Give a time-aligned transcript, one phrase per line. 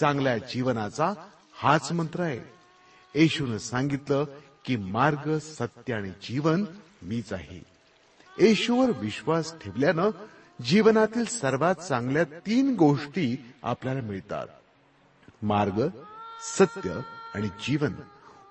[0.00, 1.12] चांगल्या जीवनाचा
[1.54, 2.40] हाच मंत्र आहे.
[3.14, 4.24] येशून सांगितलं
[4.64, 6.64] की मार्ग सत्य आणि जीवन
[7.02, 7.62] मीच आहे.
[8.38, 10.10] येशूवर विश्वास ठेवल्यानं
[10.64, 14.46] जीवनातील सर्वात चांगल्या तीन गोष्टी आपल्याला मिळतात.
[15.42, 15.88] मार्ग
[16.58, 17.00] सत्य
[17.34, 17.92] आणि जीवन.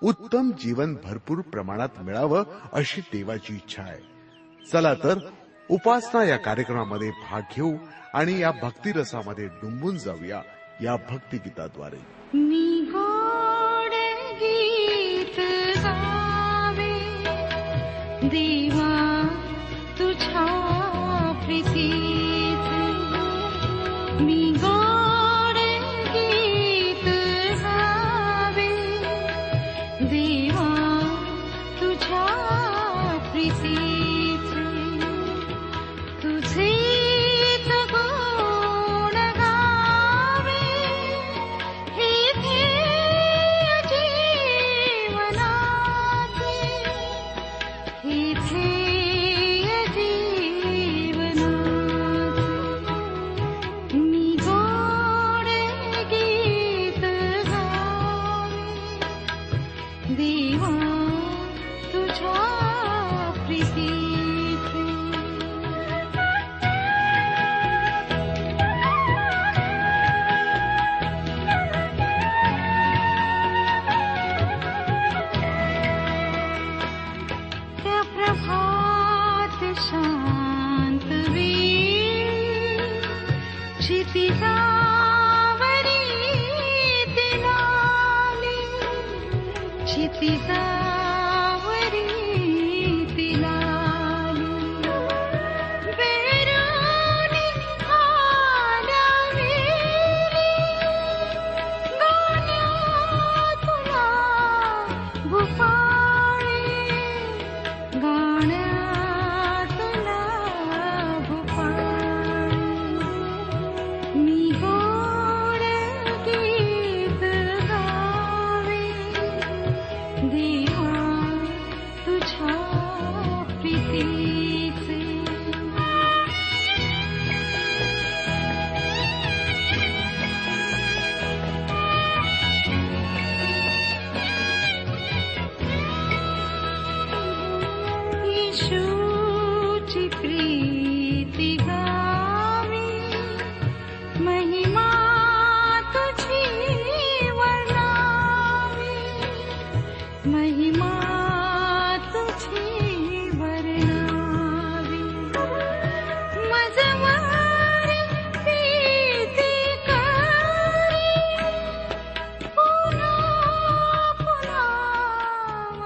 [0.03, 4.01] उत्तम जीवन भरपूर प्रमाणात मिळावं अशी देवाची इच्छा आहे.
[4.71, 5.19] चला तर
[5.69, 7.77] उपासना या कार्यक्रमामध्ये भाग घेऊ
[8.13, 10.41] आणि या भक्तिरसामध्ये डुंबून जाऊया.
[10.81, 11.99] या भक्तिगीताद्वारे.
[12.35, 13.93] मी गोड
[14.41, 15.39] गीत
[15.77, 16.93] गावे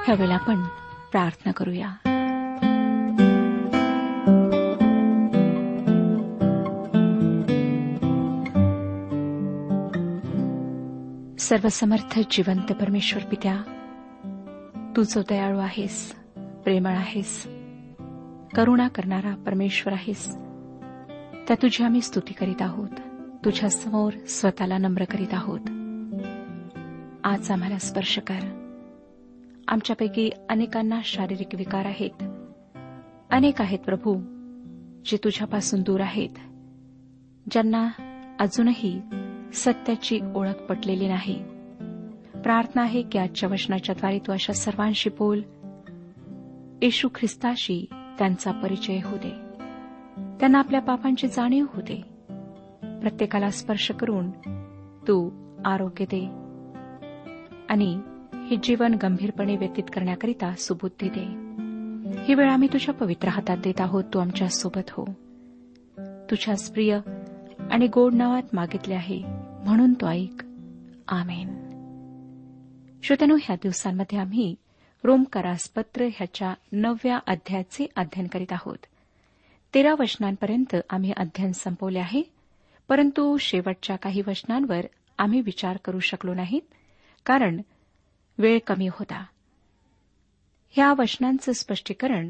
[0.10, 0.62] ह्यावेळेला आपण
[1.12, 1.90] प्रार्थना करूया.
[11.40, 13.58] सर्वसमर्थ जिवंत परमेश्वर पित्या
[14.96, 17.48] तू जो दयाळू आहेस प्रेमळ आहेस
[18.56, 20.36] करुणा करणारा परमेश्वर आहेस
[21.48, 22.90] त्या तुझी आम्ही स्तुती करीत आहोत.
[23.46, 25.60] तुझ्या समोर स्वतःला नम्र करीत आहोत.
[27.24, 28.59] आज आम्हाला स्पर्श कर.
[29.70, 32.24] आमच्यापैकी अनेकांना शारीरिक विकार आहेत.
[33.30, 34.16] अनेक आहेत प्रभू
[35.06, 36.30] जे तुझ्यापासून दूर आहेत
[37.52, 37.88] ज्यांना
[38.40, 39.02] अजूनही
[39.54, 41.44] सत्याची ओळख पटलेली नाही.
[42.42, 45.42] प्रार्थना आहे की आजच्या वचनाच्याद्वारे तू अशा सर्वांशी बोल.
[46.82, 49.32] येशू ख्रिस्ताशी त्यांचा परिचय होऊ दे.
[50.40, 52.02] त्यांना आपल्या पापांची जाणीव होऊ दे.
[53.02, 54.32] प्रत्येकाला स्पर्श करून
[55.08, 55.30] तू
[55.66, 56.26] आरोग्य दे.
[57.70, 58.00] आणि
[58.50, 61.24] हे जीवन गंभीरपणे व्यतीत करण्याकरिता सुबुद्धी दे.
[62.24, 64.04] ही वेळ आम्ही तुझ्या पवित्र हातात देत आहोत.
[64.14, 65.06] तू आमच्यासोबत हो.
[66.30, 67.00] तुझ्याच प्रिय
[67.72, 69.22] आणि गोड नावात मागितले आहे.
[69.66, 70.44] म्हणून तो ऐक.
[71.08, 71.48] आमेन.
[73.04, 74.56] श्रोत्यानो ह्या दिवसांमध्ये आम्ही
[75.04, 78.78] रोमकारासपत्र ह्याच्या नवव्या अध्यायाचे अध्ययन करीत आहोत.
[79.74, 82.22] तेरा वचनांपर्यंत आम्ही अध्ययन संपवले आहे.
[82.88, 84.82] परंतु शेवटच्या काही वचनांवर
[85.18, 86.62] आम्ही विचार करू शकलो नाहीत.
[87.26, 87.62] कारण
[88.40, 89.26] वेळ कमी होता
[90.70, 92.30] ह्या वचनांचं स्पष्टीकरण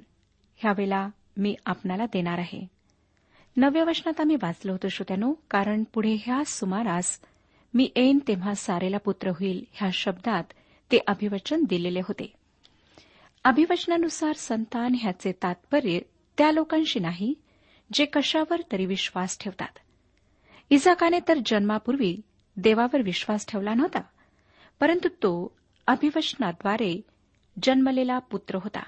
[0.56, 2.68] ह्यावेळेला मी आपणाला देणार आहे.
[3.58, 7.20] नव्या वचनात आम्ही वाचलो होतो श्रोत्यानो कारण पुढे ह्या सुमारास
[7.74, 10.44] मी येईन तेव्हा सारेला पुत्र होईल ह्या शब्दात
[10.92, 12.34] ते अभिवचन दिलेले होते.
[13.44, 16.00] अभिवचनानुसार संतान ह्याचे तात्पर्य
[16.38, 17.34] त्या लोकांशी नाही
[17.94, 19.80] जे कशावर तरी विश्वास ठेवतात.
[20.70, 22.22] इजाकाने तर जन्मापूर्वी
[22.58, 24.02] देवावर विश्वास ठेवला नव्हता
[24.80, 25.59] परंतु तो
[25.90, 27.02] अभिवशनाद्वारे
[27.64, 28.84] जन्मलेला पुत्र होता.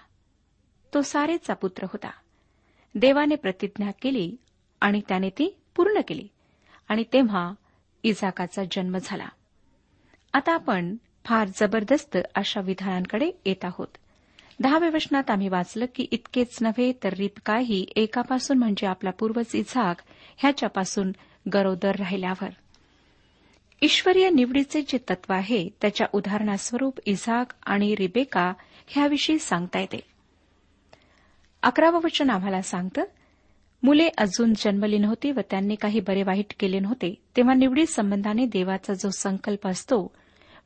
[0.93, 2.11] तो सारेचा पुत्र होता.
[2.95, 4.35] देवाने प्रतिज्ञा केली
[4.81, 6.27] आणि त्याने ती पूर्ण केली.
[6.89, 7.53] आणि तेव्हा
[8.03, 9.27] इजाकाचा जन्म झाला.
[10.33, 10.95] आता आपण
[11.25, 13.87] फार जबरदस्त अशा विधानांकडे येत आहोत.
[14.59, 19.97] दहाव्या वचनात आम्ही वाचलं की इतकेच नव्हे तर रिपकाही एकापासून म्हणजे आपला पूर्वज इझाक
[20.37, 21.11] ह्याच्यापासून
[21.53, 22.49] गरोदर राहिल्यावर.
[23.83, 28.53] ईश्वरीय निवडीचे जे तत्व आहे त्याच्या उदाहरणास्वरूप इझाक आणि रिबेका
[28.87, 29.99] ह्याविषयी सांगता येते.
[31.63, 33.03] अकरावं वचन आम्हाला सांगतं
[33.83, 38.93] मुले अजून जन्मली नव्हती व त्यांनी काही बरे वाईट केले नव्हते तेव्हा निवडी संबंधाने देवाचा
[38.93, 40.11] जो संकल्प असतो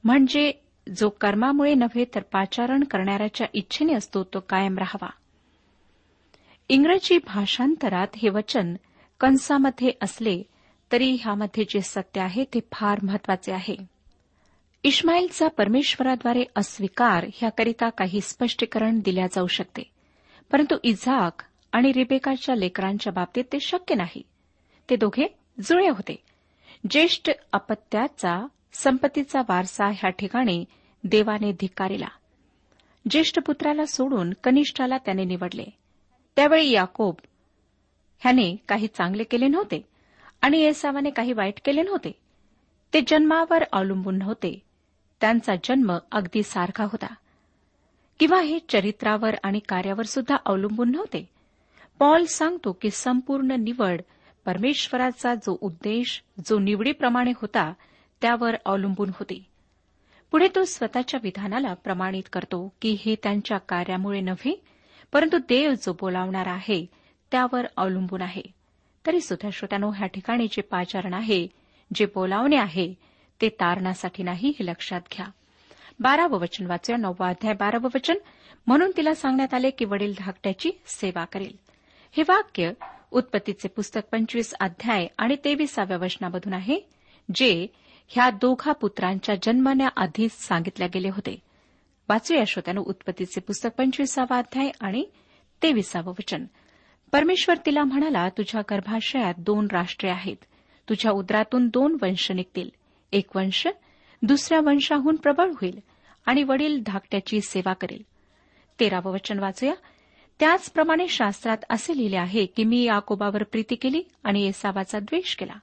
[0.04, 0.52] म्हणजे
[0.88, 5.10] जो कर्मामुळे नव्हे तर पाचारण करणाऱ्याच्या इच्छेने असतो तो कायम राहावा.
[6.70, 8.76] इंग्रजी भाषांतरात हे वचन
[9.20, 10.42] कंसामध्ये असले
[10.92, 13.76] तरी ह्यामध्ये जे सत्य आहे ते फार महत्त्वाचे आहे.
[14.84, 19.84] इस्माईलचा परमेश्वराद्वारे अस्वीकार ह्याकरिता काही स्पष्टीकरण दिल्या जाऊ शकते.
[20.52, 24.22] परंतु इझाक आणि रिबेकाच्या लेकरांच्या बाबतीत ते शक्य नाही.
[24.90, 25.28] ते दोघे
[25.60, 26.24] जुळे होते.
[26.90, 30.66] ज्येष्ठ अपत्याचा संपत्तीचा वारसा ह्या ठिकाणी
[31.04, 32.08] देवाने धिक्कारिला.
[33.10, 35.66] ज्येष्ठ पुत्राला सोडून कनिष्ठाला त्याने निवडले.
[36.36, 37.16] त्यावेळी याकोब
[38.20, 39.95] ह्याने काही चांगले केले नव्हते.
[40.46, 42.12] आणि एसावाने काही वाईट केले नव्हते.
[42.94, 44.60] ते जन्मावर अवलंबून नव्हते.
[45.22, 47.14] त्यांचा जन्म अगदी सारखा होता.
[48.20, 51.30] किंवा हे चरित्रावर आणि कार्यावर सुद्धा अवलंबून नव्हते.
[52.00, 54.02] पॉल सांगतो की संपूर्ण निवड
[54.46, 57.74] परमेश्वराचा जो उद्देश जो निवडीप्रमाणे होता
[58.22, 59.44] त्यावर अवलंबून होती.
[60.32, 64.64] पुढे तो स्वतःच्या विधानाला प्रमाणित करतो की हे त्यांच्या कार्यामुळे नव्हे
[65.14, 66.86] परंतु देव जो बोलावणार आहे
[67.32, 68.55] त्यावर अवलंबून आहे.
[69.06, 71.48] तरी सुद्धा श्रोत्यानो ह्या ठिकाणी जे पाचारण आहे
[71.96, 72.94] जे बोलावणे आहे
[73.42, 75.26] ते तारणासाठी नाही हे लक्षात घ्या.
[76.00, 78.16] बारावं वचन वाचूया नववा अध्याय बारावं वचन.
[78.68, 81.56] म्हणून तिला सांगण्यात आले की वडील धाकट्याची सेवा करेल.
[82.12, 82.72] हे वाक्य
[83.12, 86.80] उत्पत्तीचे पुस्तक पंचवीस अध्याय आणि तेविसाव्या वचनामधून आहे
[87.36, 87.68] जे
[88.08, 91.40] ह्या दोघा पुत्रांच्या जन्मण्याआधीच सांगितल्या गेले होते.
[92.10, 95.06] वाचूया श्रोत्यानं उत्पत्तीचे पुस्तक पंचवीसावा अध्याय आणि
[95.64, 96.46] तेविसावं वचन.
[97.16, 100.36] परमेश्वर तिला म्हणाला तुझ्या गर्भाशयात दोन राष्ट्रे आहेत.
[100.90, 102.70] तुझ्या उदरातून दोन वंश निघतील.
[103.12, 103.68] एक वंश
[104.22, 105.80] दुसऱ्या वंशाहून प्रबळ होईल
[106.26, 108.02] आणि वडील धाकट्याची सेवा करेल.
[108.80, 109.74] तेरावं वचन वाचूया.
[110.40, 115.56] त्याचप्रमाणे शास्त्रात असे लिहिले आहे की मी याकोबावर प्रीती केली आणि येसावाचा द्वेष केला.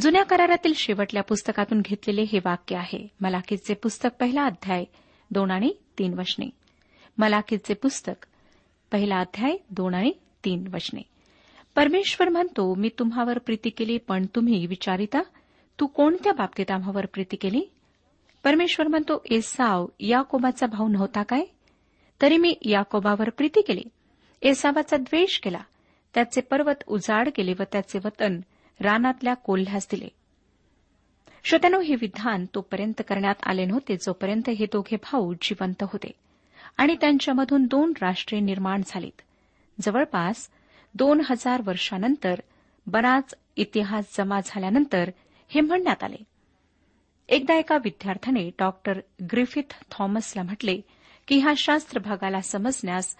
[0.00, 4.84] जुन्या करारातील शेवटल्या पुस्तकातून घेतलेले हे वाक्य आहे मलाखीचे पुस्तक पहिला अध्याय
[5.30, 6.50] दोन आणि तीन वचने.
[7.18, 8.26] मलाखीचे पुस्तक
[8.92, 10.12] पहिला अध्याय दोन आणि
[10.44, 11.02] तीन वचने.
[11.74, 15.20] परमेश्वर म्हणतो मी तुम्हावर प्रीती केली पण तुम्ही विचारिता
[15.80, 17.60] तू कोणत्या बाबतीत आम्हावर प्रीती केली?
[18.44, 21.44] परमेश्वर म्हणतो एसाव याकोबाचा भाऊ नव्हता काय?
[22.22, 23.82] तरी मी याकोबावर प्रीती केली.
[24.42, 25.60] एसावाचा द्वेष केला.
[26.14, 28.40] त्याचे पर्वत उजाड केले व त्याचे वतन
[28.80, 30.08] रानातल्या कोल्ह्यास दिले.
[31.44, 36.10] श्रोत्यानो हे विधान तोपर्यंत करण्यात आले नव्हते जोपर्यंत हे दोघे भाऊ जिवंत होते
[36.76, 39.22] आणि त्यांच्यामधून दोन राष्ट्रे निर्माण झालीत.
[39.80, 40.50] जवळपास
[40.94, 42.40] दोन हजार वर्षानंतर
[42.86, 45.10] बराच इतिहास जमा झाल्यानंतर
[45.48, 46.24] हे म्हणण्यात आले.
[47.28, 50.80] एकदा एका विद्यार्थ्याने डॉक्टर ग्रिफिथ थॉमसला म्हटले
[51.28, 53.16] की ह्या शास्त्र भागाला समजण्यास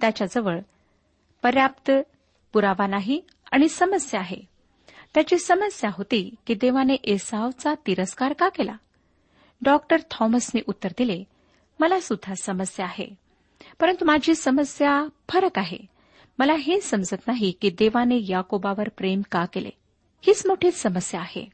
[0.00, 0.58] त्याच्याजवळ
[1.42, 1.90] पर्याप्त
[2.52, 3.20] पुरावा नाही
[3.52, 4.36] आणि समस्या आहे.
[5.14, 8.76] त्याची समस्या होती की देवाने एसावचा तिरस्कार का केला?
[9.62, 11.24] डॉक्टर थॉमसने उत्तर दिले
[11.80, 13.14] मला सुद्धा समस्या आहे
[13.80, 15.89] परंतु माझी समस्या फरक आहे.
[16.40, 19.70] मला हे समजत नाही की देवाने याकोबावर प्रेम का केले.
[20.26, 21.50] हीच मोठी समस्या आहे.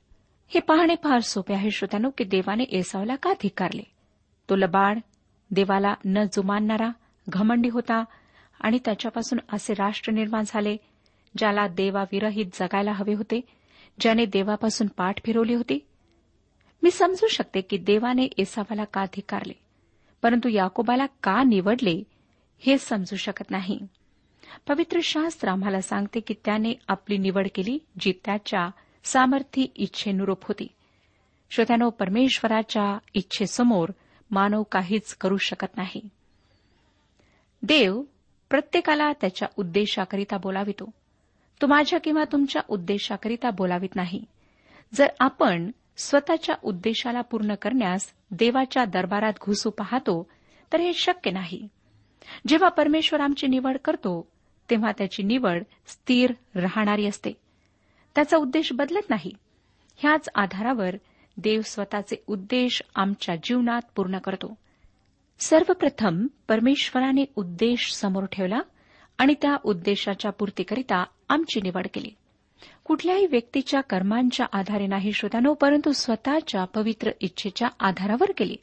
[0.49, 3.83] हे पाहणे फार सोपे आहे श्रोत्यानो की देवाने एसावला का धिकारले?
[4.51, 4.99] तो लबाड
[5.51, 6.89] देवाला न जुमानणारा
[7.29, 8.05] घमंडी होता
[8.61, 10.77] आणि त्याच्यापासून असे राष्ट्र निर्माण झाले
[11.39, 13.41] ज्याला देवाविरहित जगायला हवे होते
[14.01, 15.87] ज्याने देवापासून पाठ फिरवली होती.
[16.83, 19.55] मी समजू शकते की देवाने एसावाला का धिकारले
[20.23, 22.03] परंतु याकोबाला का निवडले
[22.59, 23.81] हे समजू शकत नाही.
[24.69, 28.69] पवित्र शास्त्र आम्हाला सांगते की त्याने आपली निवड केली जी त्याच्या
[29.05, 30.67] सामर्थ्य इच्छेनुरूप होती.
[31.51, 33.89] श्रोत्यानो परमेश्वराच्या इच्छेसमोर
[34.31, 36.09] मानव काहीच करू शकत नाही.
[37.63, 38.03] देव
[38.51, 40.91] प्रत्येकाला त्याच्या उद्देशाकरिता बोलावितो.
[41.63, 44.25] तो माझ्या किंवा तुमच्या उद्देशाकरिता बोलावित नाही.
[44.95, 50.31] जर आपण स्वतःच्या उद्देशाला पूर्ण करण्यास देवाच्या दरबारात घुसू पाहतो
[50.73, 51.69] तर हे शक्य नाही.
[52.47, 54.29] जेव्हा परमेश्वर आमची निवड करतो
[54.71, 57.33] तेव्हा त्याची निवड स्थिर राहणारी असते.
[58.15, 59.33] त्याचा उद्देश बदलत नाही.
[59.97, 60.97] ह्याच आधारावर
[61.37, 64.55] देव स्वतःचे उद्देश आमच्या जीवनात पूर्ण करतो.
[65.41, 68.59] सर्वप्रथम परमेश्वराने उद्देश समोर ठेवला
[69.19, 72.11] आणि त्या उद्देशाच्या पूर्तीकरिता आमची निवड केली.
[72.85, 78.57] कुठल्याही व्यक्तीच्या कर्मांच्या आधारे नाही श्रोतानो परंतु स्वतःच्या पवित्र इच्छेच्या आधारावर केली.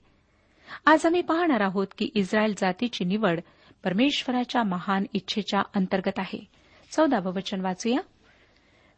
[0.85, 3.39] आज आम्ही पाहणार आहोत की इस्रायल जातीची निवड
[3.83, 6.47] परमेश्वराच्या महान इच्छेच्या अंतर्गत आहे.
[6.91, 7.99] चौदावं वचन वाचूया.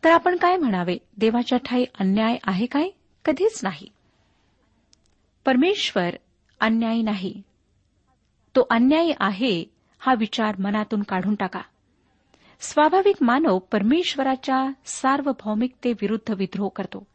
[0.03, 0.97] तर आपण काय म्हणावे?
[1.17, 2.89] देवाच्या ठाई अन्याय आहे काय?
[3.25, 3.87] कधीच नाही.
[5.45, 6.09] परमेश्वर
[6.59, 7.41] अन्यायी नाही.
[8.55, 9.65] तो अन्यायी आहे
[9.99, 11.61] हा विचार मनातून काढून टाका.
[12.59, 17.07] स्वाभाविक मानव परमेश्वराच्या सार्वभौमिकतेविरुद्ध विद्रोह करतो.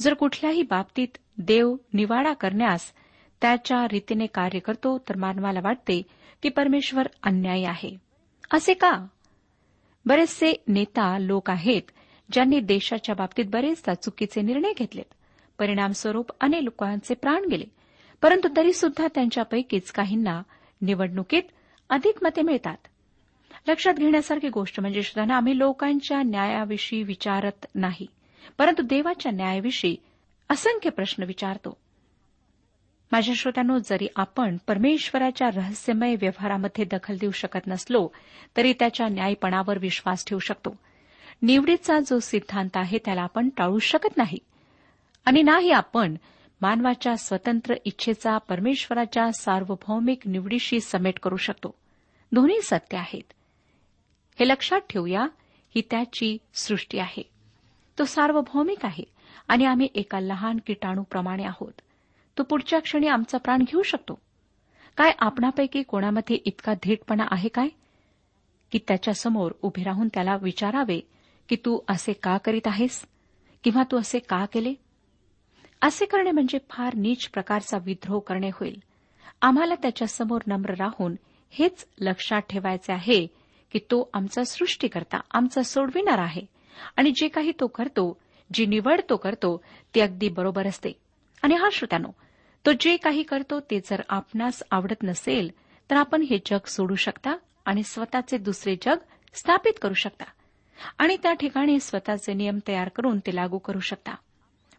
[0.00, 2.92] जर कुठल्याही बाबतीत देव निवाडा करण्यास
[3.40, 6.02] त्याच्या रीतीने कार्य करतो तर मानवाला वाटते
[6.42, 7.96] की परमेश्वर अन्यायी आहे.
[8.54, 9.06] असे का?
[10.06, 11.82] बरेचसे नेता लोक आहेत
[12.32, 15.14] ज्यांनी देशाच्या बाबतीत बरेचदा चुकीचे निर्णय घेतलेत.
[15.58, 17.64] परिणामस्वरूप अनेक लोकांचे प्राण गेले
[18.22, 20.42] परंतु तरीसुद्धा त्यांच्यापैकीच काहींना
[20.82, 21.42] निवडणुकीत
[21.90, 22.76] अधिक मते मिळतात.
[23.68, 28.06] लक्षात घेण्यासारखी गोष्ट म्हणजे सुद्धा आम्ही लोकांच्या न्यायाविषयी विचारत नाही
[28.58, 29.96] परंतु देवाच्या न्यायाविषयी
[30.50, 31.76] असंख्य प्रश्न विचारतो.
[33.12, 38.08] माझ्या श्रोत्यानो जरी आपण परमेश्वराच्या रहस्यमय व्यवहारामध्ये दखल देऊ शकत नसलो
[38.56, 40.76] तरी त्याच्या न्यायपणावर विश्वास ठेवू शकतो.
[41.42, 44.38] निवडीचा जो सिद्धांत आहे त्याला आपण टाळू शकत नाही.
[45.24, 46.14] आणि नाही आपण
[46.60, 51.74] मानवाच्या स्वतंत्र इच्छेचा परमेश्वराच्या सार्वभौमिक निवडीशी समेट करू शकतो.
[52.32, 53.32] दोन्ही सत्य आहेत.
[54.40, 55.26] हे लक्षात ठेवूया
[55.74, 57.30] ही त्याची सृष्टी आहे.
[57.98, 59.04] तो सार्वभौमिक आहे
[59.48, 61.80] आणि आम्ही एका लहान किटाणूप्रमाणे आहोत.
[62.38, 64.18] तो पुढच्या क्षणी आमचा प्राण घेऊ शकतो?
[64.96, 67.68] काय आपणापैकी कोणामध्ये इतका धीटपणा आहे काय?
[68.70, 71.00] की त्याच्यासमोर उभे राहून त्याला विचारावे
[71.48, 73.06] की तू असे का करीत आहेस?
[73.64, 74.74] किंवा तू असे का केले?
[75.82, 78.82] असे करणे म्हणजे फार नीच प्रकारचा विद्रोह करणे होईल.
[79.42, 81.16] आम्हाला त्याच्यासमोर नम्र राहून
[81.50, 83.26] हेच लक्षात ठेवायचे आहे
[83.72, 86.42] की तो आमचा सृष्टीकर्ता आमचा सोडविणार आहे.
[86.96, 88.20] आणि जे काही तो करतो
[88.52, 89.62] जी निवड तो करतो
[89.94, 90.92] ती अगदी बरोबर असते.
[91.42, 92.08] आणि हा श्रोत्यानो
[92.66, 95.50] तो जे काही करतो ते जर आपणास आवडत नसेल
[95.90, 98.96] तर आपण हे जग सोडू शकता आणि स्वतःचे दुसरे जग
[99.34, 100.24] स्थापित करू शकता.
[100.98, 104.14] आणि त्या ठिकाणी स्वतःचे नियम तयार करून ते लागू करू शकता.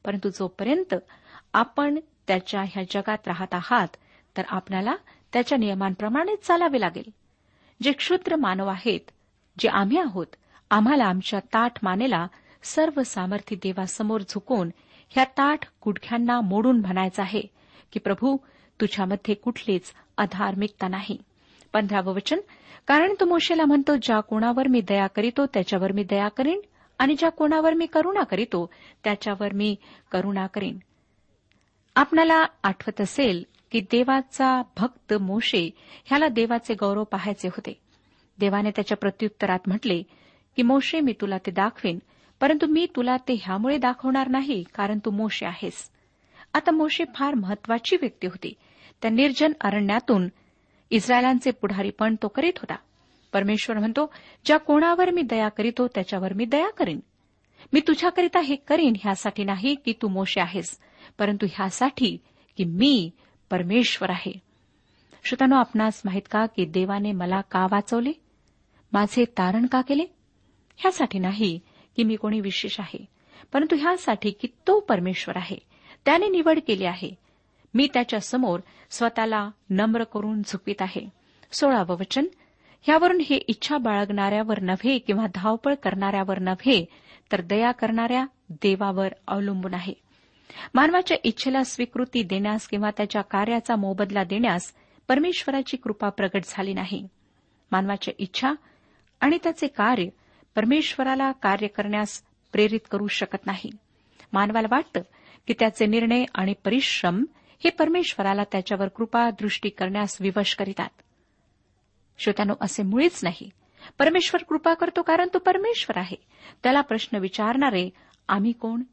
[0.06, 0.96] परंतु जोपर्यंत
[1.54, 3.96] आपण त्याच्या ह्या जगात राहत आहात
[4.38, 4.96] तर आपल्याला
[5.34, 7.10] त्याच्या नियमांप्रमाणेच चालावे लागेल.
[7.84, 9.12] जे क्षुद्र मानव आहेत
[9.60, 10.36] जे आम्ही आहोत
[10.70, 12.28] आम्हाला आमच्या ताठ मानेला
[12.64, 14.70] सर्व सामर्थ्य देवासमोर झुकून
[15.10, 17.42] ह्या ताठ गुडघ्यांना मोडून म्हणायचं आहे.
[17.94, 18.38] की प्रभू
[18.82, 21.18] तुझ्यामध्ये कुठलीच अधार्मिकता नाही.
[21.74, 22.40] पंधरावं वचन
[22.88, 26.62] कारण तो मोशेला म्हणतो ज्या कोणावर मी दया करीतो त्याच्यावर मी दया करीन
[27.00, 28.70] आणि ज्या कोणावर मी करुणा करीतो
[29.04, 29.76] त्याच्यावर मी
[30.12, 30.78] करुणा करीन.
[31.96, 35.70] आपणाला आठवत असेल की देवाचा भक्त मोशे
[36.06, 37.82] ह्याला देवाचे गौरव पाहायचे होते.
[38.40, 40.04] देवाने त्याच्या प्रत्युत्तरात म्हटले
[40.56, 42.00] की मोशे मी तुला ते दाखवेन
[42.42, 45.92] परंतु मी तुला ते ह्यामुळे दाखवणार नाही कारण तू मोशे आहेस.
[46.56, 48.54] आता मोशे फार महत्वाची व्यक्ती होती.
[49.02, 50.30] त्या निर्जन अरण्यातून
[50.90, 52.76] इस्रायलांचे पुढारीपण तो करीत होता.
[53.34, 54.14] परमेश्वर म्हणतो
[54.46, 57.00] ज्या कोणावर मी दया करीतो त्याच्यावर मी दया करीन.
[57.74, 60.80] मी तुझ्याकरिता हे करीन ह्यासाठी नाही की तू मोशे आहेस
[61.20, 62.18] परंतु ह्यासाठी
[62.58, 63.12] की मी
[63.50, 64.40] परमेश्वर आहे.
[65.24, 68.12] श्रोतानो आपणास माहीत का की देवाने मला का वाचवले?
[68.94, 70.04] माझे तारण का केले?
[70.78, 71.60] ह्यासाठी नाही
[71.96, 73.06] की मी कोणी विशेष आहे
[73.54, 75.75] परंतु ह्यासाठी की तो परमेश्वर आहे.
[76.06, 77.16] त्याने निवड केली आहे.
[77.74, 78.60] मी त्याच्यासमोर
[78.90, 81.10] स्वतःला नम्र करून झुकवीत आहे.
[81.52, 82.26] सोळावं वचन.
[82.88, 86.86] यावरून हे इच्छा बाळगणाऱ्यावर नव्हे किंवा धावपळ करणाऱ्यावर नव्हे
[87.32, 89.94] तर दया करणाऱ्या देवावर अवलंबून आहे.
[90.74, 94.74] मानवाच्या इच्छेला स्वीकृती देण्यास किंवा त्याच्या कार्याचा मोबदला देण्यास
[95.08, 97.08] परमेश्वराची कृपा प्रगट झाली नाही.
[97.72, 98.54] मानवाच्या इच्छा
[99.20, 100.06] आणि त्याचे कार्य
[100.56, 103.72] परमेश्वराला कार्य करण्यास प्रेरित करू शकत नाही.
[104.34, 105.02] मानवाला वाटतं
[105.48, 107.26] की त्याचे निर्णय आणि परिश्रम
[107.64, 110.90] हे परमेश्वराला त्याच्यावर कृपा दृष्टी करण्यास विवश करीतात.
[112.18, 113.50] श्रोत्यानो असे मुळीच नाही.
[114.00, 116.16] परमेश्वर कृपा करतो कारण तो परमेश्वर आहे.
[116.64, 117.90] त्याला प्रश्न विचारणारे
[118.28, 118.84] आम्ही कोण?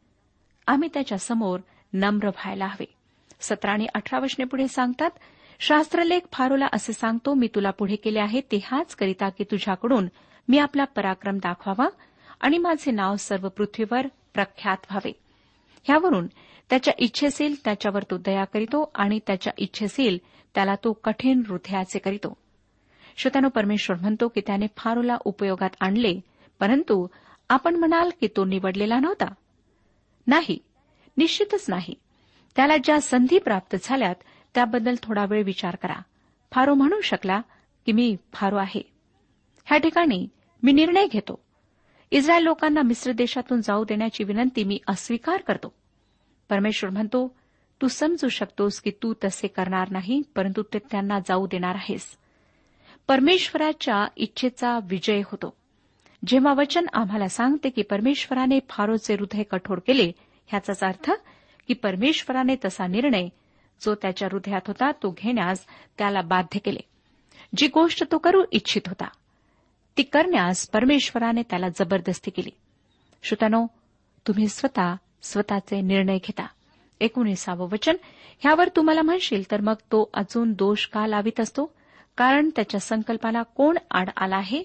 [0.66, 1.60] आम्ही त्याच्यासमोर
[1.92, 2.94] नम्र व्हायला हवे.
[3.40, 5.10] सतरा आणि अठरा वशने पुढे सांगतात
[5.60, 10.08] शास्त्रलेख फारोला असे सांगतो मी तुला पुढे केले आहे ते हाच करिता की तुझ्याकडून
[10.48, 11.86] मी आपला पराक्रम दाखवावा
[12.40, 15.12] आणि माझे नाव सर्व पृथ्वीवर प्रख्यात व्हावे.
[15.84, 16.26] ह्यावरून
[16.70, 20.18] त्याच्या इच्छेसील त्याच्यावर तो दया करीतो आणि त्याच्या इच्छेसील
[20.54, 22.36] त्याला तो कठीण हृदयाचे करीतो.
[23.16, 26.20] श्रोत्यानो परमेश्वर म्हणतो की त्याने फारूला उपयोगात आणले
[26.60, 27.06] परंतु
[27.48, 29.34] आपण म्हणाल की तो निवडलेला नव्हता.
[30.26, 30.58] नाही
[31.16, 31.94] निश्चितच नाही.
[32.56, 34.14] त्याला ज्या संधी प्राप्त झाल्यात
[34.54, 36.02] त्याबद्दल थोडा वेळ विचार करा.
[36.52, 37.40] फारो म्हणू शकला
[37.86, 38.82] की मी फारो आहे.
[39.66, 40.28] ह्या ठिकाणी
[40.62, 41.42] मी निर्णय घेतो.
[42.10, 45.74] इस्रायल लोकांना मिस्र देशातून जाऊ देण्याची विनंती मी अस्वीकार करतो.
[46.52, 47.34] परमेश्वर म्हणतो
[47.82, 52.18] तू समजू शकतोस की तू तसे करणार नाही परंतु ते त्यांना जाऊ देणार आहेस.
[53.08, 55.56] परमेश्वराच्या इच्छेचा विजय होतो.
[56.26, 60.12] जेव्हा वचन आम्हाला सांगते की परमेश्वराने फारोचे हृदय कठोर केले
[60.46, 61.10] ह्याचाच अर्थ
[61.68, 63.28] की परमेश्वराने तसा निर्णय
[63.80, 65.66] जो त्याच्या हृदयात होता तो घेण्यास
[65.98, 66.80] त्याला बाध्य केले.
[67.56, 69.08] जी गोष्ट तो करू इच्छित होता
[69.96, 72.50] ती करण्यास परमेश्वराने त्याला जबरदस्ती केली.
[73.22, 73.66] श्रोत्यानो
[74.26, 76.46] तुम्ही स्वतः स्वतःचे निर्णय घेता.
[77.00, 77.96] एकोणीसावं वचन.
[78.40, 81.74] ह्यावर तुम्हाला म्हणशील तर मग तो अजून दोष का लावित असतो?
[82.16, 84.62] कारण त्याच्या संकल्पाला कोण आड आला आहे?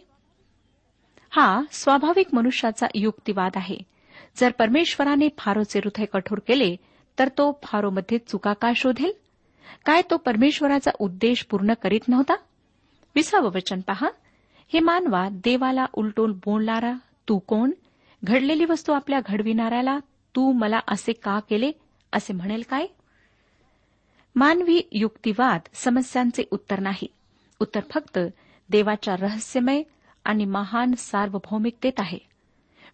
[1.30, 3.78] हा स्वाभाविक मनुष्याचा युक्तिवाद आहे.
[4.38, 6.76] जर परमेश्वराने फारोचे हृदय कठोर केले
[7.20, 9.12] तर तो फारोमध्ये चुका का शोधेल?
[9.86, 12.34] काय तो परमेश्वराचा उद्देश पूर्ण करीत नव्हता?
[13.16, 14.08] विसावं वचन पहा.
[14.74, 16.94] हे मानवा देवाला उलटून बोलणारा
[17.30, 17.72] तू कोण?
[18.24, 20.00] घडलेली वस्तू आपल्या घडविणाऱ्याला
[20.38, 21.72] तू मला असे का केले?
[22.14, 22.86] असे म्हणेल काय?
[24.36, 27.08] मानवी युक्तिवाद समस्यांचे उत्तर नाही.
[27.60, 28.20] उत्तर फक्त
[28.70, 29.84] देवाच्या रहस्यमय
[30.26, 32.18] आणि महान सार्वभौमिकतेत आहे.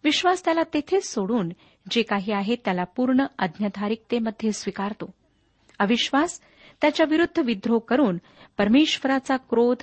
[0.03, 1.49] विश्वास त्याला तेथेच सोडून
[1.91, 5.13] जे काही आहे त्याला पूर्ण अज्ञधारिकतेमध्ये स्वीकारतो.
[5.79, 6.41] अविश्वास
[6.81, 8.17] त्याच्या विरुद्ध विद्रोह करून
[8.57, 9.77] परमेश्वराचा क्रोध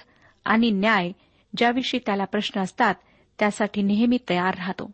[0.44, 1.12] आणि न्याय
[1.56, 2.94] ज्याविषयी त्याला प्रश्न असतात
[3.38, 4.90] त्यासाठी नेहमी तयार राहतो.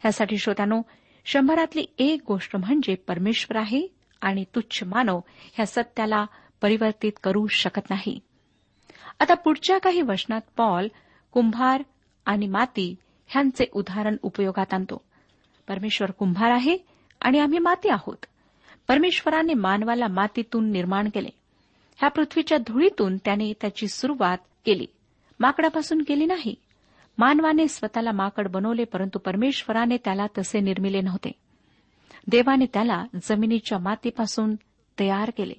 [0.00, 0.82] ह्यासाठी श्रोत्यानो
[1.26, 3.86] शंभरातली एक गोष्ट म्हणजे परमेश्वर आहे
[4.20, 5.20] आणि तुच्छ मानव
[5.52, 6.24] ह्या सत्याला
[6.60, 8.20] परिवर्तित करू शकत नाही.
[9.20, 10.88] आता पुढच्या काही वचनात पॉल
[11.32, 11.82] कुंभार
[12.26, 12.94] आणि माती
[13.26, 15.04] ह्यांचे उदाहरण उपयोगात आणतो.
[15.68, 16.78] परमेश्वर कुंभार आहे
[17.20, 18.26] आणि आम्ही माती आहोत.
[18.88, 21.28] परमेश्वराने मानवाला मातीतून निर्माण केले.
[21.96, 24.86] ह्या पृथ्वीच्या धुळीतून त्याने त्याची सुरुवात केली.
[25.40, 26.54] माकडापासून केली नाही.
[27.18, 31.32] मानवाने स्वतःला माकड बनवले परंतु परमेश्वराने त्याला तसे निर्मिले नव्हते.
[32.28, 34.54] देवाने त्याला जमिनीच्या मातीपासून
[35.00, 35.52] तयार केले.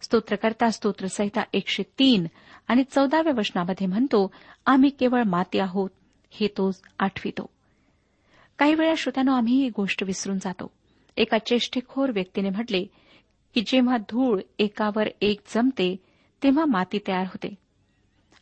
[0.00, 2.26] स्तोत्रकर्ता स्तोत्रसहिता एकशे तीन
[2.68, 4.30] आणि चौदाव्या वचनामध्ये म्हणतो
[4.66, 5.90] आम्ही केवळ माती आहोत
[6.30, 7.46] हे तो आठवितो.
[8.58, 10.70] काही वेळा श्रोत्यानो आम्ही ही गोष्ट विसरून जातो.
[11.16, 12.84] एका चेष्टेखोर व्यक्तीने म्हटले
[13.54, 15.96] की जेव्हा धूळ एकावर एक जमते
[16.42, 17.54] तेव्हा माती तयार होते.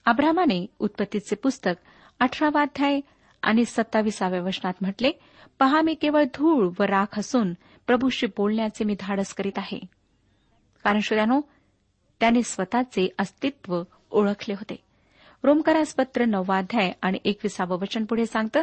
[0.05, 1.73] अब्रामाने उत्पत्तीचे पुस्तक
[2.21, 3.01] अठरावा अध्याय
[3.43, 5.11] आणि सत्ताविसाव्या वचनात म्हटले
[5.59, 7.53] पहा मी केवळ धूळ व राख असून
[7.87, 9.79] प्रभूशी बोलण्याचे मी धाडस करीत आहे.
[10.85, 11.41] कारण श्रोत्यानो
[12.21, 14.77] त्याने स्वतःचे अस्तित्व ओळखले होते.
[15.43, 18.63] रोमकरास पत्र अध्याय आणि एकविसावं वचन पुढे सांगतं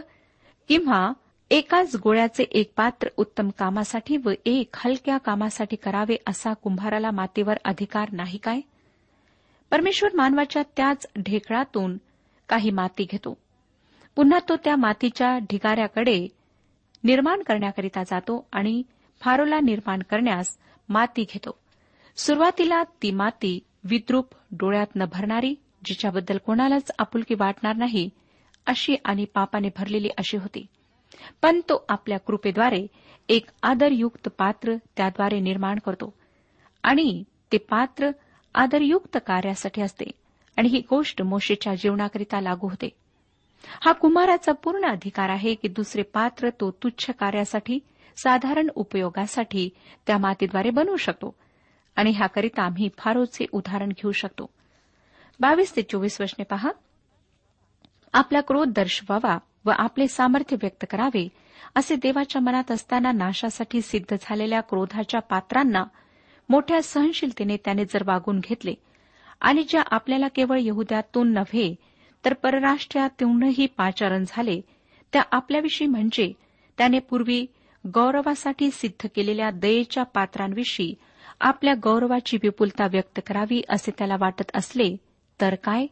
[0.67, 1.13] किंवा
[1.49, 8.09] एकाच गोळ्याचे एक पात्र उत्तम कामासाठी व एक हलक्या कामासाठी करावे असा कुंभाराला मातीवर अधिकार
[8.11, 8.59] नाही काय?
[9.71, 11.97] परमेश्वर मानवाच्या त्याच ढेकळातून
[12.49, 13.42] काही माती घेतो.
[14.15, 16.27] पुन्हा तो त्या मातीच्या ढिगाऱ्याकडे
[17.03, 18.83] निर्माण करण्याकरिता जातो आणि
[19.21, 20.57] फारोला निर्माण करण्यास
[20.89, 21.59] माती घेतो.
[22.15, 28.09] सुरुवातीला ती माती विद्रूप डोळ्यात न भरणारी जिच्याबद्दल कोणालाच आपुलकी वाटणार नाही
[28.65, 30.65] अशी आणि पापाने भरलेली अशी होती.
[31.41, 32.87] पण तो आपल्या कृपेद्वारे
[33.29, 36.13] एक आदरयुक्त पात्र त्याद्वारे निर्माण करतो.
[36.83, 38.09] आणि ते पात्र
[38.55, 40.05] आदरयुक्त कार्यासाठी असते.
[40.57, 42.89] आणि ही गोष्ट मोशेच्या जीवनाकरिता लागू होते.
[43.67, 47.79] हा कुमाराचा पूर्ण अधिकार आहे की दुसरे पात्र तो तुच्छ कार्यासाठी
[48.17, 49.69] साधारण उपयोगासाठी
[50.07, 51.35] त्या मातीद्वारे बनवू शकतो.
[51.95, 54.49] आणि ह्याकरिता आम्ही फारोचे उदाहरण घेऊ शकतो.
[55.39, 56.69] बावीस ते चोवीस वर्षने पहा.
[58.13, 61.27] आपला क्रोध दर्शवावा व आपले सामर्थ्य व्यक्त करावे
[61.75, 65.83] असे देवाच्या मनात असताना नाशासाठी सिद्ध झालेल्या क्रोधाच्या पात्रांना
[66.49, 68.73] मोठ्या सहनशीलतेने त्याने जर वागून घेतले
[69.41, 71.75] आणि ज्या आपल्याला केवळ यहुद्यातून नव्हे
[72.25, 74.61] तर परराष्ट्रातूनही पाचारण झाले.
[75.13, 76.33] त्या आपल्याविषयी म्हणजे
[76.77, 77.45] त्याने पूर्वी
[77.87, 80.95] गौरवासाठी सिद्ध केलेल्या दयेच्या पात्रांविषयी
[81.39, 84.95] आपल्या गौरवाची विपुलता व्यक्त करावी असे त्याला वाटत असले
[85.41, 85.85] तर काय?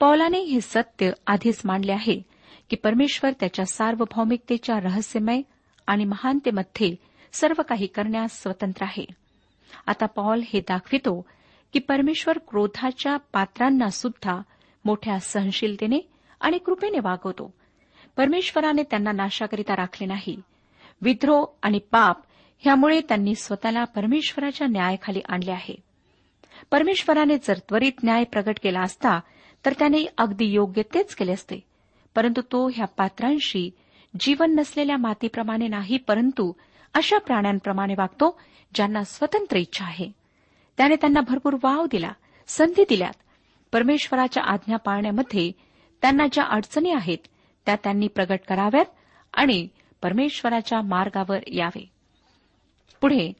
[0.00, 2.22] पौलाने हे सत्य आधीच मांडले आहे
[2.70, 5.40] की परमेश्वर त्याच्या सार्वभौमिकतेच्या रहस्यमय
[5.86, 6.94] आणि महानतेमध्ये
[7.32, 9.04] सर्व काही करण्यास स्वतंत्र आहे.
[9.86, 11.26] आता पॉल हे दाखवितो
[11.72, 14.40] की परमेश्वर क्रोधाच्या पात्रांना सुद्धा
[14.84, 16.08] मोठ्या सहनशीलतेने
[16.40, 17.54] आणि कृपेने वागवतो.
[18.16, 20.42] परमेश्वराने त्यांना नाशाकरिता राखले नाही.
[21.02, 22.16] विद्रोह आणि पाप
[22.58, 25.74] ह्यामुळे त्यांनी स्वतःला परमेश्वराच्या न्यायाखाली आणले आहे.
[26.70, 29.20] परमेश्वराने जर त्वरित न्याय प्रगट केला असता
[29.66, 31.60] तर त्याने अगदी योग्य तेच केले असते.
[32.14, 33.70] परंतु तो ह्या पात्रांशी
[34.20, 36.52] जीवन नसलेल्या मातीप्रमाणे नाही परंतु
[36.94, 38.40] अशा प्राण्यांप्रमाणे वागतो
[38.74, 40.10] ज्यांना स्वतंत्र इच्छा आहे.
[40.76, 42.12] त्याने त्यांना भरपूर वाव दिला
[42.46, 43.14] संधी दिल्यात
[43.72, 45.52] परमेश्वराच्या आज्ञा पाळण्यामध्ये
[46.02, 47.18] त्यांना ज्या अडचणी आहेत
[47.66, 48.84] त्या त्यांनी प्रगट कराव्यात
[49.32, 49.68] आणि
[50.02, 51.90] परमेश्वराच्या मार्गावर यावे.
[53.00, 53.32] पुढे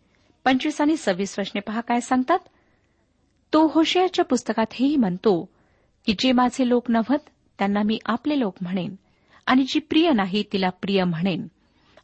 [0.44, 2.38] पंचवीस आणि सव्वीस वर्षने पहा काय सांगतात.
[3.52, 5.48] तो होशियाच्या पुस्तकात हेही म्हणतो
[6.06, 7.18] की जे माझे लोक नव्हत
[7.58, 8.94] त्यांना मी आपले लोक म्हणेन
[9.46, 11.46] आणि जी प्रिय नाही तिला प्रिय म्हणेन.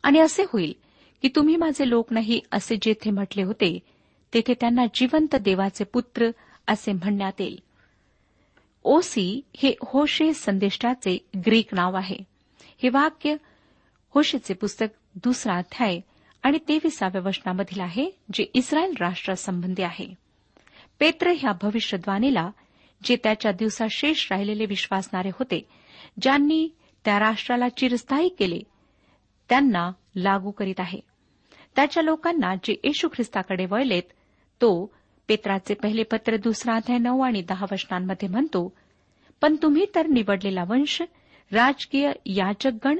[0.02, 0.72] आणि असे होईल
[1.22, 3.78] की तुम्ही माझे लोक नाही असे जेथे म्हटले होते
[4.34, 6.30] तेथे त्यांना जिवंत देवाचे पुत्र
[6.66, 7.62] असे म्हणण्यात येईल.
[8.84, 12.16] ओसी हे होशे संदेष्टाचे ग्रीक नाव आहे.
[12.82, 13.36] हे वाक्य
[14.10, 16.00] होशेचे पुस्तक दुसरा अध्याय
[16.42, 20.14] आणि तेविसाव्या वचनामधील आहे जे इस्रायल राष्ट्रासंबंधी आहे.
[20.98, 22.50] पेत्र ह्या भविष्यद्वाणीला
[23.04, 25.68] जे त्याच्या दिवसात शेष राहिलेले विश्वासणारे होते
[26.20, 26.68] ज्यांनी
[27.04, 28.60] त्या राष्ट्राला चिरस्थायी केले
[29.48, 31.00] त्यांना लागू करीत आहे.
[31.76, 34.02] त्याच्या लोकांना जे येशू ख्रिस्ताकडे वळलेत
[34.60, 34.94] तो
[35.28, 38.72] पेत्राचे पहिले पत्र दुसरा अध्याय नऊ आणि दहा वचनांमध्ये म्हणतो
[39.40, 41.02] पण तुम्ही तर निवडलेला वंश
[41.52, 42.98] राजकीय याचकगण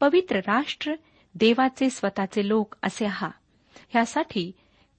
[0.00, 0.94] पवित्र राष्ट्र
[1.34, 4.52] देवाचे स्वतःचे लोक असे आहात ह्यासाठी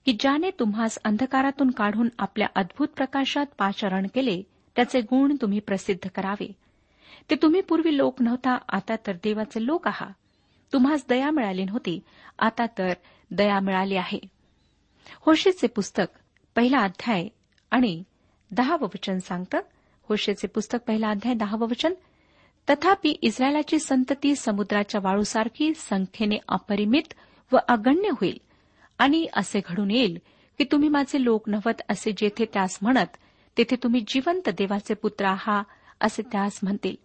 [0.05, 4.41] की ज्याने तुम्हास अंधकारातून काढून आपल्या अद्भुत प्रकाशात पाचारण केले
[4.75, 6.51] त्याचे गुण तुम्ही प्रसिद्ध करावे.
[7.29, 10.13] ते तुम्ही पूर्वी लोक नव्हता आता तर देवाचे लोक आहात
[10.73, 11.99] तुम्हास दया मिळाली नव्हती
[12.39, 12.93] आता तर
[13.31, 14.19] दया मिळाली आहे.
[15.21, 16.20] होशेचे पुस्तक
[16.55, 17.27] पहिला अध्याय
[17.71, 18.03] आणि
[18.51, 19.59] दहावं वचन सांगतं.
[20.09, 21.93] होशेचे पुस्तक पहिला अध्याय दहावं वचन.
[22.69, 27.13] तथापि इस्रायलाची संतती समुद्राच्या वाळूसारखी संख्येने अपरिमित
[27.51, 28.37] व अगण्य होईल.
[28.97, 30.19] आणि असे घडून येईल
[30.57, 33.17] की तुम्ही माझे लोक नव्हत असे जेथे त्यास म्हणत
[33.57, 35.63] तेथे तुम्ही जिवंत देवाचे पुत्र आहात
[35.99, 36.95] असे त्यास म्हणतील.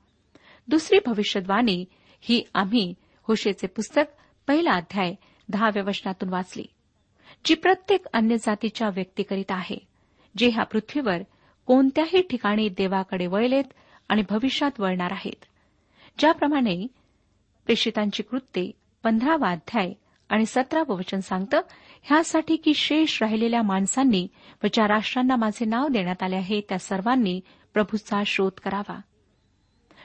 [0.68, 1.84] दुसरी भविष्यवाणी
[2.20, 4.02] ही आम्ही होशेचे पुस्तक
[4.46, 5.14] पहिला अध्याय
[5.48, 6.64] दहाव्या वचनातून वाचली.
[7.46, 9.78] जी प्रत्येक अन्य जातीच्या व्यक्तीकरीत आहे
[10.36, 11.18] जे ह्या पृथ्वीवर
[11.66, 13.64] कोणत्याही ठिकाणी देवाकडे वळलेत
[14.08, 15.44] आणि भविष्यात वळणार आहेत.
[16.18, 16.86] ज्याप्रमाणे
[17.66, 18.70] प्रेषितांची कृत्ये
[19.02, 19.92] पंधरावा अध्याय
[20.28, 21.60] आणि सतरावं वचन सांगतं
[22.02, 24.28] ह्यासाठी की शेष राहिलेल्या माणसांनी
[24.64, 27.40] व ज्या राष्ट्रांना माझे नाव देण्यात आले आहे त्या सर्वांनी
[27.74, 29.00] प्रभूचा शोध करावा.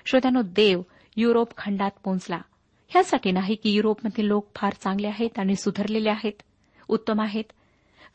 [0.06, 0.82] श्रोत्यानो देव
[1.18, 2.42] युरोप खंडात पोहोचला.
[2.90, 6.42] ह्यासाठी नाही की युरोपमधील लोक फार चांगले आहेत आणि सुधारलेले आहेत.
[6.92, 7.44] उत्तम आहेत.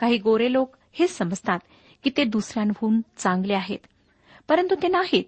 [0.01, 1.59] काही गोरे लोक हेच समजतात
[2.05, 3.79] की ते दुसऱ्यांहून चांगले आहेत.
[4.49, 5.25] परंतु ते नाहीत.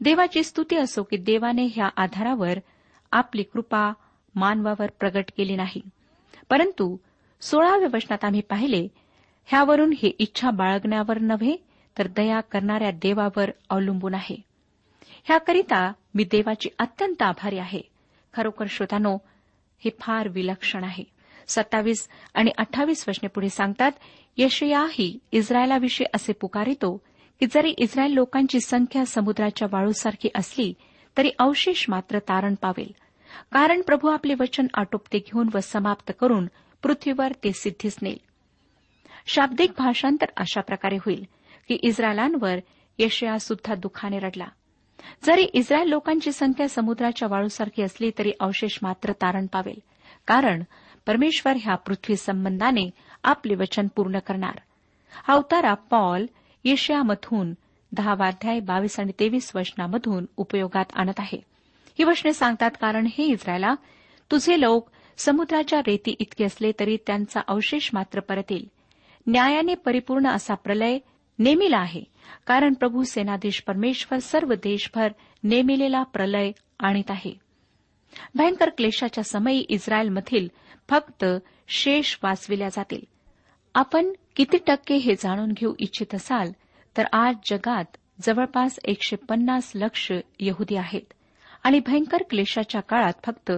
[0.00, 2.58] देवाची स्तुती असो की देवाने ह्या आधारावर
[3.12, 3.92] आपली कृपा
[4.34, 5.80] मानवावर प्रगट केली नाही.
[6.50, 6.96] परंतु
[7.40, 8.88] सोळाव्या वचनात आम्ही पाहिले
[9.46, 11.56] ह्यावरून हे इच्छा बाळगण्यावर नव्हे
[11.98, 14.36] तर दया करणाऱ्या देवावर अवलंबून आहे.
[15.24, 17.80] ह्याकरिता मी देवाची अत्यंत आभारी आहे.
[18.34, 19.18] खरोखर श्रोतानो
[19.78, 21.13] हे फार विलक्षण आहे.
[21.48, 23.92] सत्तावीस आणि अठ्ठावीस वचने पुढे सांगतात
[24.36, 27.02] यशयाही इस्रायलाविषयी असे पुकारितो
[27.40, 30.74] की जरी इस्रायल लोकांची संख्या समुद्राच्या वाळूसारखी असली
[31.16, 32.94] तरी अवशेष मात्र तारण पावेल.
[33.52, 36.46] कारण प्रभू आपले वचन आटोपते घेऊन व समाप्त करून
[36.82, 38.16] पृथ्वीवर ते सिद्धीस नेल
[39.26, 41.26] शाब्दिक भाषांतर अशा प्रकारे होईल
[41.68, 42.56] की इस्रायलांवर
[42.98, 44.46] यशया सुद्धा दुःखाने रडला.
[45.24, 49.78] जरी इस्रायल लोकांची संख्या समुद्राच्या वाळूसारखी असली तरी अवशेष मात्र तारण पावेल.
[50.26, 50.62] कारण
[51.06, 52.90] परमेश्वर ह्या पृथ्वी संबंधाने
[53.24, 54.60] आपले वचन पूर्ण करणार.
[55.28, 56.26] हा उतारा पॉल
[56.64, 57.52] येशयामधून
[57.92, 61.38] दहावाध्याय बावीस आणि तेवीस वचनामधून उपयोगात आणत आहे.
[61.98, 63.74] ही वचने सांगतात कारण हे इस्रायला
[64.30, 68.68] तुझे लोक समुद्राच्या रेती इतके असले तरी त्यांचा अवशेष मात्र परत येईल
[69.26, 70.98] न्यायाने परिपूर्ण असा प्रलय
[71.38, 72.02] नेमिला आहे
[72.46, 75.08] कारण प्रभू सेनाधीश परमेश्वर सर्व देशभर
[75.42, 77.32] नेमिलेला प्रलय आणीत आहे.
[78.34, 80.48] भयंकर क्लेशाच्या समयी इस्रायलमधील
[80.88, 81.24] फक्त
[81.68, 83.00] शेष वाचविल्या जातील.
[83.74, 86.52] आपण किती टक्के हे जाणून घेऊ इच्छित असाल
[86.96, 87.84] तर आज जगात
[88.22, 91.12] जवळपास एकशे पन्नास लक्ष यहुदी आहेत.
[91.62, 93.52] आणि भयंकर क्लेशाच्या काळात फक्त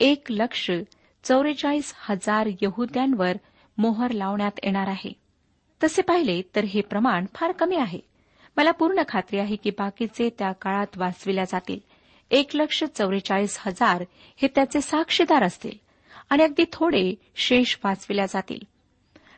[0.00, 0.70] एक लक्ष
[1.24, 3.32] चौवेचाळीस हजार यहुद्यांवर
[3.78, 5.12] मोहर लावण्यात येणार आहे.
[5.84, 8.00] तसे पाहिले तर हे प्रमाण फार कमी आहे.
[8.56, 11.78] मला पूर्ण खात्री आहे की बाकीचे त्या काळात वाचविल्या जातील.
[12.30, 14.04] एक लक्ष चौवेचाळीस हजार
[14.42, 15.89] हे त्याचे साक्षीदार असतील.
[16.30, 18.58] आणि अगदी थोडे शेष वाचविल्या जातील.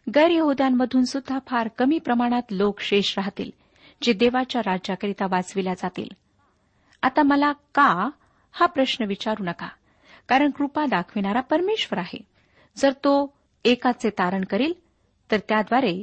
[0.09, 3.51] गैरयहुद्यांमधून सुद्धा फार कमी प्रमाणात लोक शेष राहतील
[4.03, 6.09] जे देवाच्या राज्याकरिता वाचविल्या जातील.
[7.03, 8.11] आता मला का
[8.53, 9.69] हा प्रश्न विचारू नका
[10.29, 12.19] कारण कृपा दाखविणारा परमेश्वर आहे.
[12.77, 14.73] जर तो एकाचे तारण करील
[15.31, 16.03] तर त्याद्वारे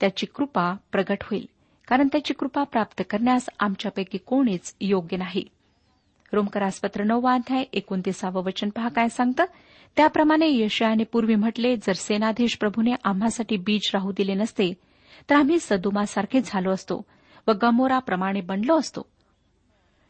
[0.00, 1.46] त्याची कृपा प्रगट होईल
[1.88, 5.44] कारण त्याची कृपा प्राप्त करण्यास आमच्यापैकी कोणीच योग्य नाही.
[6.32, 9.44] रोमकरासपत्र नववा अध्याय एकोणतीसावं वचन पहा काय सांगतं?
[9.96, 14.74] त्याप्रमाणे यशयाने पूर्वी म्हटले जर सेनाधीश प्रभूने आम्हासाठी बीज राहू दिले नसते
[15.30, 17.04] तर आम्ही सदुमासारखे झालो असतो
[17.48, 19.06] व गमोराप्रमाणे बनलो असतो.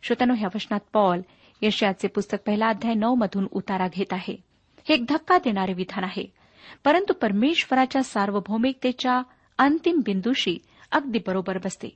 [0.03, 1.21] श्रोत्यानो ह्या वचनात पॉल
[1.63, 4.37] यशयाचे पुस्तक पहिला अध्याय नऊ मधून उतारा घेत आहे.
[4.89, 6.27] हे एक धक्का देणारे विधान आहे.
[6.85, 9.23] परंतु परमेश्वराच्या सार्वभौमिकतेच्या
[9.59, 10.59] अंतिम बिंदूशी
[10.93, 11.89] अगदी बरोबर बसते.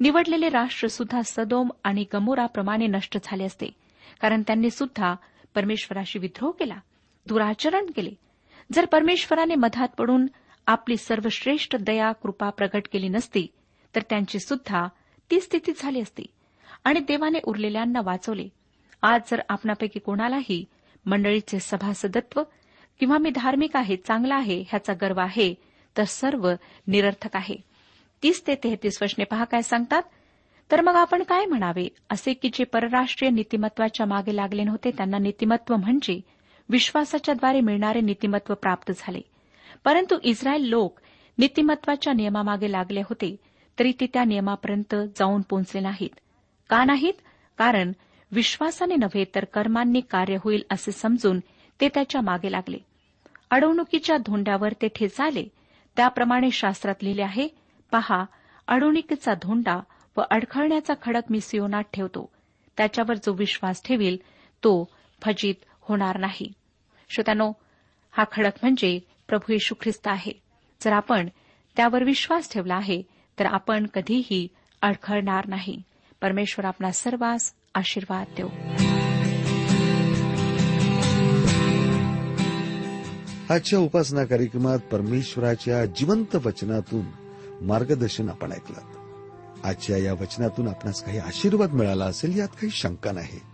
[0.00, 3.66] निवडलेले राष्ट्र सुद्धा सदोम आणि गमोराप्रमाणे नष्ट झाले असते
[4.20, 5.14] कारण त्यांनी सुद्धा
[5.54, 6.76] परमेश्वराशी विद्रोह केला.
[7.26, 8.10] दुराचरण केले.
[8.72, 10.26] जर परमेश्वराने मधात पडून
[10.66, 13.46] आपली सर्वश्रेष्ठ दया कृपा प्रगट केली नसती
[13.94, 14.88] तर त्यांची सुद्धा
[15.30, 16.26] ती स्थिती झाली असती.
[16.84, 18.48] आणि देवाने उरलेल्यांना वाचवले.
[19.02, 20.64] आज जर आपणापैकी कोणालाही
[21.06, 22.42] मंडळीचे सभासदत्व
[23.00, 25.54] किंवा मी धार्मिक आहे चांगला आहे ह्याचा गर्व आहे
[25.98, 26.52] तर सर्व
[26.86, 27.56] निरर्थक आहे.
[28.22, 30.02] तीस ते तेहतीस वचने पहा काय सांगतात?
[30.70, 31.88] तर मग आपण काय म्हणावे?
[32.10, 36.20] असे की जे परराष्ट्रीय नीतिमत्वाच्या मागे लागले नव्हते त्यांना नीतिमत्व म्हणजे
[36.68, 39.20] विश्वासाच्याद्वारे मिळणारे नीतिमत्व प्राप्त झाले.
[39.84, 41.00] परंतु इस्रायल लोक
[41.38, 43.36] नीतिमत्वाच्या नियमामागे लागले होते
[43.78, 46.20] तरी ते त्या नियमापर्यंत जाऊन पोहोचले नाहीत.
[46.70, 47.12] का नाहीत?
[47.58, 47.92] कारण
[48.32, 51.40] विश्वासाने नव्हे तर कर्मांनी कार्य होईल असे समजून
[51.80, 52.76] ते त्याच्यामागे लागले.
[53.50, 55.44] अडवणुकीच्या धोंड्यावर ते ठेचाले.
[55.96, 57.48] त्याप्रमाणे शास्त्रात लिहिले आहे
[57.92, 58.24] पहा
[58.68, 59.80] अडवणुकीचा धोंडा
[60.16, 62.32] व अडखळण्याचा खडक मी सियोनात ठेवतो.
[62.76, 64.16] त्याच्यावर जो विश्वास ठेवील
[64.64, 64.88] तो
[65.22, 65.54] फजित
[65.88, 66.52] होणार नाही.
[67.10, 67.52] श्रोत्यानो
[68.10, 70.32] हा खडक म्हणजे प्रभू येशू ख्रिस्त आहे.
[70.82, 71.28] जर आपण
[71.76, 73.02] त्यावर विश्वास ठेवला आहे
[73.38, 74.48] तर आपण कधीही
[74.82, 75.82] अडखळणार नाही.
[76.22, 78.48] परमेश्वर आपला सर्वांस आशीर्वाद देऊ.
[83.50, 87.04] आजच्या उपासना कार्यक्रमात परमेश्वराच्या जिवंत वचनातून
[87.66, 89.04] मार्गदर्शन आपण ऐकलं.
[89.64, 93.53] आजच्या या वचनातून आपणास काही आशीर्वाद मिळाला असेल यात काही शंका नाही.